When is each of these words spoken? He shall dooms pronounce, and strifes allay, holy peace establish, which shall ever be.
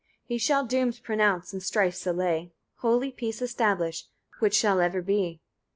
He 0.25 0.39
shall 0.39 0.65
dooms 0.65 0.99
pronounce, 0.99 1.53
and 1.53 1.61
strifes 1.61 2.07
allay, 2.07 2.53
holy 2.77 3.11
peace 3.11 3.39
establish, 3.39 4.05
which 4.39 4.55
shall 4.55 4.79
ever 4.81 5.03
be. 5.03 5.41